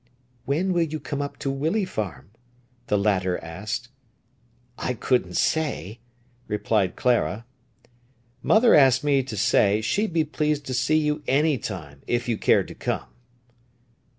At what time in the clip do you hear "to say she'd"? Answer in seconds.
9.21-10.11